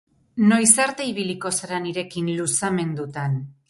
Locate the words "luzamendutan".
2.43-3.43